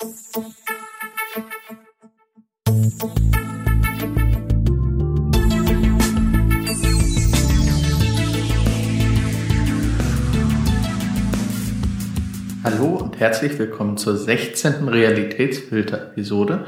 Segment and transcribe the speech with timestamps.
[0.00, 0.10] Hallo
[12.94, 14.88] und herzlich willkommen zur 16.
[14.88, 16.66] Realitätsfilter-Episode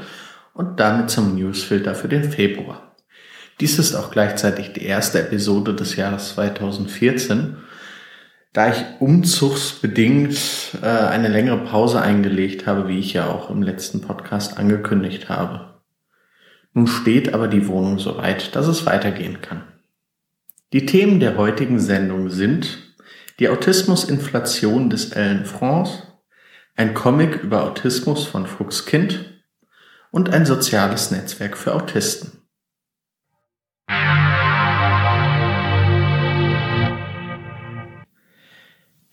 [0.53, 2.97] und damit zum Newsfilter für den Februar.
[3.61, 7.55] Dies ist auch gleichzeitig die erste Episode des Jahres 2014,
[8.53, 14.01] da ich umzugsbedingt äh, eine längere Pause eingelegt habe, wie ich ja auch im letzten
[14.01, 15.79] Podcast angekündigt habe.
[16.73, 19.63] Nun steht aber die Wohnung so weit, dass es weitergehen kann.
[20.73, 22.77] Die Themen der heutigen Sendung sind
[23.39, 26.03] die Autismusinflation des Ellen France,
[26.75, 29.43] ein Comic über Autismus von Fuchs Kind
[30.11, 32.40] und ein soziales Netzwerk für Autisten.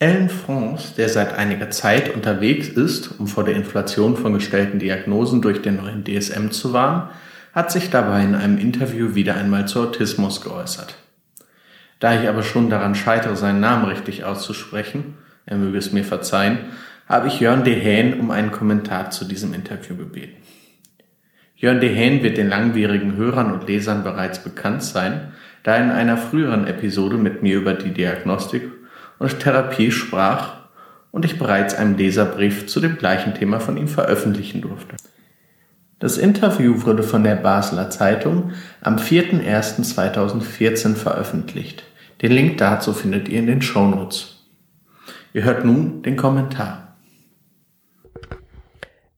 [0.00, 5.42] Ellen France, der seit einiger Zeit unterwegs ist, um vor der Inflation von gestellten Diagnosen
[5.42, 7.08] durch den neuen DSM zu warnen,
[7.52, 10.94] hat sich dabei in einem Interview wieder einmal zu Autismus geäußert.
[11.98, 15.14] Da ich aber schon daran scheitere, seinen Namen richtig auszusprechen,
[15.46, 16.58] er möge es mir verzeihen,
[17.08, 20.36] habe ich Jörn Dehane um einen Kommentar zu diesem Interview gebeten.
[21.56, 25.32] Jörn Dehane wird den langwierigen Hörern und Lesern bereits bekannt sein,
[25.64, 28.62] da er in einer früheren Episode mit mir über die Diagnostik
[29.18, 30.58] und Therapie sprach
[31.10, 34.96] und ich bereits einen Leserbrief zu dem gleichen Thema von ihm veröffentlichen durfte.
[35.98, 41.82] Das Interview wurde von der Basler Zeitung am 4.01.2014 veröffentlicht.
[42.22, 44.46] Den Link dazu findet ihr in den Show Notes.
[45.32, 46.96] Ihr hört nun den Kommentar.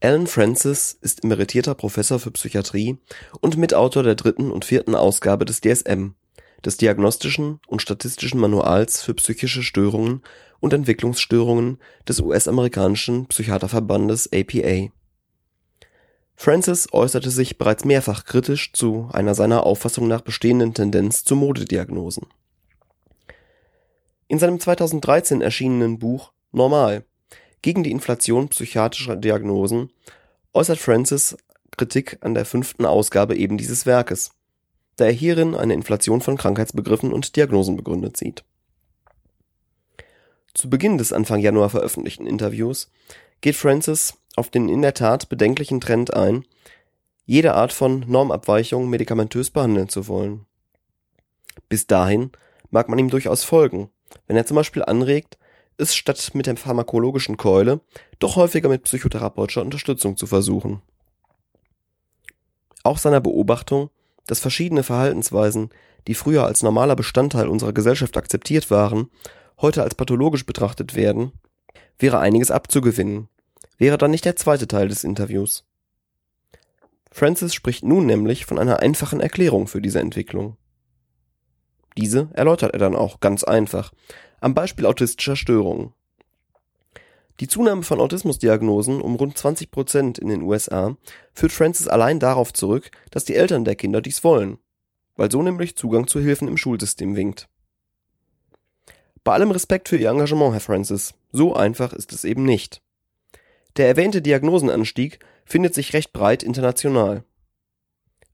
[0.02, 2.96] Alan Francis ist emeritierter Professor für Psychiatrie
[3.42, 6.14] und Mitautor der dritten und vierten Ausgabe des DSM,
[6.64, 10.22] des Diagnostischen und Statistischen Manuals für psychische Störungen
[10.60, 14.88] und Entwicklungsstörungen des US-amerikanischen Psychiaterverbandes APA.
[16.36, 22.26] Francis äußerte sich bereits mehrfach kritisch zu einer seiner Auffassung nach bestehenden Tendenz zu Modediagnosen
[24.28, 27.04] in seinem 2013 erschienenen Buch Normal–
[27.62, 29.90] Gegen die Inflation psychiatrischer Diagnosen
[30.54, 31.36] äußert Francis
[31.76, 34.30] Kritik an der fünften Ausgabe eben dieses Werkes,
[35.00, 38.44] da er hierin eine Inflation von Krankheitsbegriffen und Diagnosen begründet sieht.
[40.54, 42.90] Zu Beginn des Anfang Januar veröffentlichten Interviews
[43.40, 46.44] geht Francis auf den in der Tat bedenklichen Trend ein,
[47.24, 50.46] jede Art von Normabweichung medikamentös behandeln zu wollen.
[51.68, 52.32] Bis dahin
[52.70, 53.90] mag man ihm durchaus folgen
[54.26, 55.38] wenn er zum Beispiel anregt,
[55.76, 57.80] es statt mit der pharmakologischen Keule
[58.18, 60.82] doch häufiger mit psychotherapeutischer Unterstützung zu versuchen.
[62.82, 63.90] Auch seiner Beobachtung,
[64.26, 65.70] dass verschiedene Verhaltensweisen,
[66.06, 69.10] die früher als normaler Bestandteil unserer Gesellschaft akzeptiert waren,
[69.60, 71.32] heute als pathologisch betrachtet werden,
[71.98, 73.28] wäre einiges abzugewinnen,
[73.78, 75.64] wäre dann nicht der zweite Teil des Interviews.
[77.10, 80.56] Francis spricht nun nämlich von einer einfachen Erklärung für diese Entwicklung.
[81.96, 83.92] Diese erläutert er dann auch ganz einfach,
[84.40, 85.92] am Beispiel autistischer Störungen.
[87.40, 90.96] Die Zunahme von Autismusdiagnosen um rund 20 Prozent in den USA
[91.32, 94.58] führt Francis allein darauf zurück, dass die Eltern der Kinder dies wollen,
[95.16, 97.48] weil so nämlich Zugang zu Hilfen im Schulsystem winkt.
[99.24, 102.82] Bei allem Respekt für Ihr Engagement, Herr Francis, so einfach ist es eben nicht.
[103.78, 107.24] Der erwähnte Diagnosenanstieg findet sich recht breit international.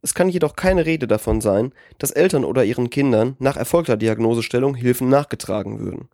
[0.02, 4.74] Es kann jedoch keine Rede davon sein, dass Eltern oder ihren Kindern nach erfolgter Diagnosestellung
[4.74, 6.08] Hilfen nachgetragen würden.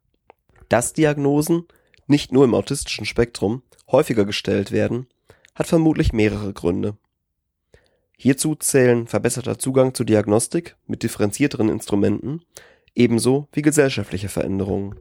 [0.69, 1.67] Dass Diagnosen,
[2.07, 5.07] nicht nur im autistischen Spektrum, häufiger gestellt werden,
[5.55, 6.97] hat vermutlich mehrere Gründe.
[8.17, 12.43] Hierzu zählen verbesserter Zugang zu Diagnostik mit differenzierteren Instrumenten,
[12.95, 15.01] ebenso wie gesellschaftliche Veränderungen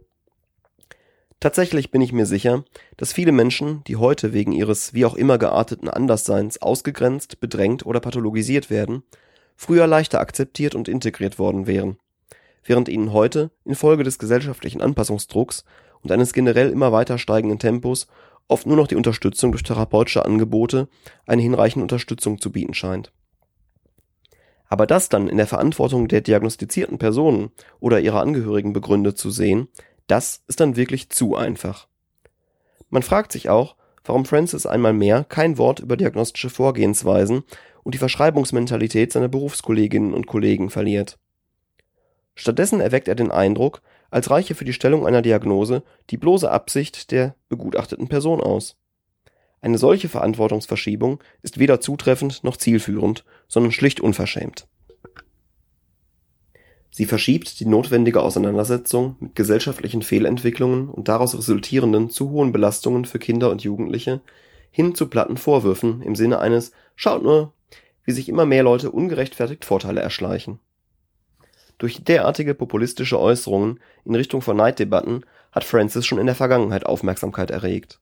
[1.41, 2.63] Tatsächlich bin ich mir sicher,
[2.97, 7.99] dass viele Menschen, die heute wegen ihres wie auch immer gearteten Andersseins ausgegrenzt, bedrängt oder
[7.99, 9.01] pathologisiert werden,
[9.55, 11.97] früher leichter akzeptiert und integriert worden wären,
[12.63, 15.65] während ihnen heute infolge des gesellschaftlichen Anpassungsdrucks
[16.03, 18.07] und eines generell immer weiter steigenden Tempos
[18.47, 20.87] oft nur noch die Unterstützung durch therapeutische Angebote
[21.25, 23.11] eine hinreichende Unterstützung zu bieten scheint.
[24.67, 29.67] Aber das dann in der Verantwortung der diagnostizierten Personen oder ihrer Angehörigen begründet zu sehen,
[30.07, 31.87] das ist dann wirklich zu einfach.
[32.89, 37.43] Man fragt sich auch, warum Francis einmal mehr kein Wort über diagnostische Vorgehensweisen
[37.83, 41.17] und die Verschreibungsmentalität seiner Berufskolleginnen und Kollegen verliert.
[42.35, 43.81] Stattdessen erweckt er den Eindruck,
[44.11, 48.77] als reiche für die Stellung einer Diagnose die bloße Absicht der begutachteten Person aus.
[49.61, 54.67] Eine solche Verantwortungsverschiebung ist weder zutreffend noch zielführend, sondern schlicht unverschämt
[56.93, 63.17] Sie verschiebt die notwendige Auseinandersetzung mit gesellschaftlichen Fehlentwicklungen und daraus resultierenden zu hohen Belastungen für
[63.17, 64.19] Kinder und Jugendliche
[64.71, 67.53] hin zu platten Vorwürfen im Sinne eines Schaut nur,
[68.03, 70.59] wie sich immer mehr Leute ungerechtfertigt Vorteile erschleichen.
[71.81, 77.49] Durch derartige populistische Äußerungen in Richtung von Neiddebatten hat Francis schon in der Vergangenheit Aufmerksamkeit
[77.49, 77.99] erregt.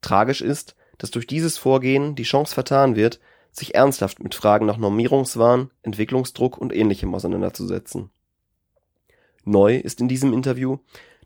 [0.00, 3.20] Tragisch ist, dass durch dieses Vorgehen die Chance vertan wird,
[3.52, 8.10] sich ernsthaft mit Fragen nach Normierungswahn, Entwicklungsdruck und ähnlichem auseinanderzusetzen.
[9.44, 10.78] Neu ist in diesem Interview,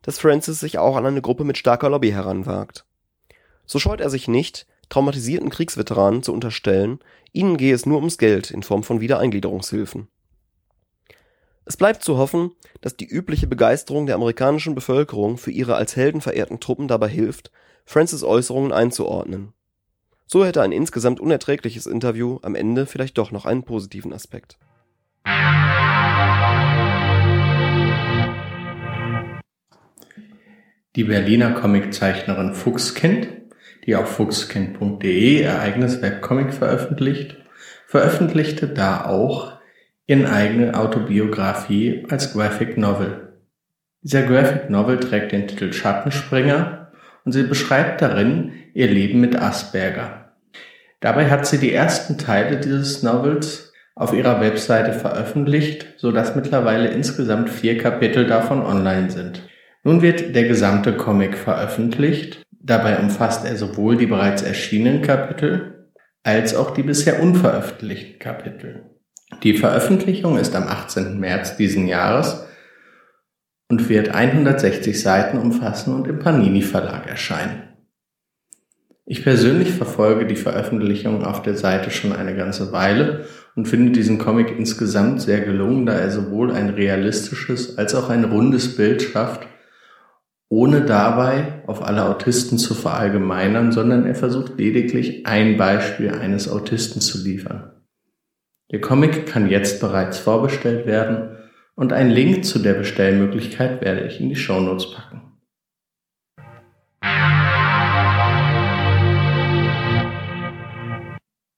[0.03, 2.85] dass Francis sich auch an eine Gruppe mit starker Lobby heranwagt.
[3.65, 6.99] So scheut er sich nicht, traumatisierten Kriegsveteranen zu unterstellen,
[7.33, 10.09] ihnen gehe es nur ums Geld in Form von Wiedereingliederungshilfen.
[11.65, 16.21] Es bleibt zu hoffen, dass die übliche Begeisterung der amerikanischen Bevölkerung für ihre als Helden
[16.21, 17.53] verehrten Truppen dabei hilft,
[17.85, 19.53] Francis Äußerungen einzuordnen.
[20.27, 24.59] So hätte ein insgesamt unerträgliches Interview am Ende vielleicht doch noch einen positiven Aspekt.
[30.97, 33.29] Die Berliner Comiczeichnerin Fuchskind,
[33.87, 37.37] die auf fuchskind.de ihr eigenes Webcomic veröffentlicht,
[37.87, 39.60] veröffentlichte da auch
[40.11, 43.29] in eigene Autobiografie als Graphic Novel.
[44.03, 46.91] Dieser Graphic Novel trägt den Titel Schattenspringer
[47.25, 50.33] und sie beschreibt darin ihr Leben mit Asperger.
[50.99, 56.89] Dabei hat sie die ersten Teile dieses Novels auf ihrer Webseite veröffentlicht, so dass mittlerweile
[56.89, 59.49] insgesamt vier Kapitel davon online sind.
[59.85, 62.43] Nun wird der gesamte Comic veröffentlicht.
[62.51, 65.89] Dabei umfasst er sowohl die bereits erschienenen Kapitel
[66.25, 68.91] als auch die bisher unveröffentlichten Kapitel.
[69.43, 71.19] Die Veröffentlichung ist am 18.
[71.19, 72.45] März diesen Jahres
[73.71, 77.63] und wird 160 Seiten umfassen und im Panini Verlag erscheinen.
[79.07, 83.25] Ich persönlich verfolge die Veröffentlichung auf der Seite schon eine ganze Weile
[83.57, 88.25] und finde diesen Comic insgesamt sehr gelungen, da er sowohl ein realistisches als auch ein
[88.25, 89.47] rundes Bild schafft,
[90.51, 97.01] ohne dabei auf alle Autisten zu verallgemeinern, sondern er versucht lediglich ein Beispiel eines Autisten
[97.01, 97.80] zu liefern.
[98.71, 101.37] Der Comic kann jetzt bereits vorbestellt werden
[101.75, 105.23] und einen Link zu der Bestellmöglichkeit werde ich in die Shownotes packen.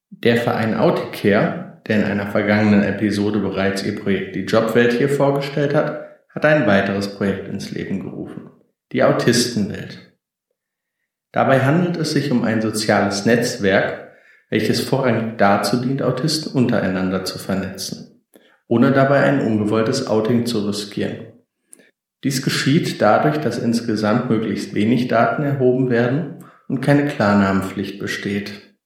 [0.09, 5.75] Der Verein Auticare, der in einer vergangenen Episode bereits ihr Projekt Die Jobwelt hier vorgestellt
[5.75, 8.51] hat, hat ein weiteres Projekt ins Leben gerufen.
[8.93, 10.17] Die Autistenwelt.
[11.33, 14.12] Dabei handelt es sich um ein soziales Netzwerk,
[14.53, 18.23] welches vorrangig dazu dient, Autisten untereinander zu vernetzen,
[18.69, 21.33] ohne dabei ein ungewolltes Outing zu riskieren.
[22.23, 28.77] Dies geschieht dadurch, dass insgesamt möglichst wenig Daten erhoben werden und keine Klarnamenpflicht besteht.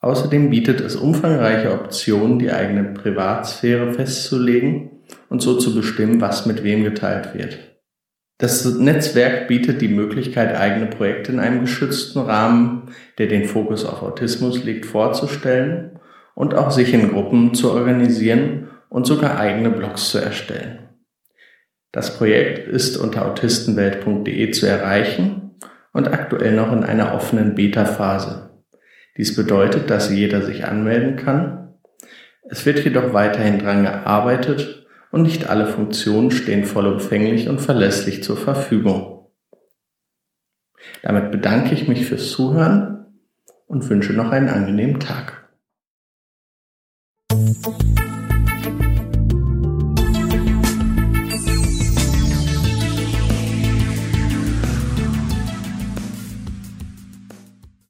[0.00, 6.64] Außerdem bietet es umfangreiche Optionen, die eigene Privatsphäre festzulegen und so zu bestimmen, was mit
[6.64, 7.75] wem geteilt wird.
[8.38, 14.02] Das Netzwerk bietet die Möglichkeit, eigene Projekte in einem geschützten Rahmen, der den Fokus auf
[14.02, 15.98] Autismus legt, vorzustellen
[16.34, 20.80] und auch sich in Gruppen zu organisieren und sogar eigene Blogs zu erstellen.
[21.92, 25.52] Das Projekt ist unter autistenwelt.de zu erreichen
[25.94, 28.50] und aktuell noch in einer offenen Beta-Phase.
[29.16, 31.74] Dies bedeutet, dass jeder sich anmelden kann.
[32.50, 34.85] Es wird jedoch weiterhin daran gearbeitet,
[35.16, 39.30] und nicht alle Funktionen stehen vollumfänglich und verlässlich zur Verfügung.
[41.02, 43.18] Damit bedanke ich mich fürs Zuhören
[43.64, 45.48] und wünsche noch einen angenehmen Tag.